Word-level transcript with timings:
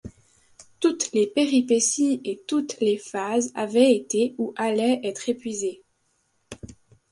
Toutes 0.79 1.11
les 1.11 1.27
péripéties 1.27 2.21
et 2.23 2.41
toutes 2.47 2.79
les 2.79 2.97
phases 2.97 3.51
avaient 3.53 3.95
été 3.95 4.33
ou 4.39 4.51
allaient 4.57 4.99
être 5.03 5.29
épuisées. 5.29 5.83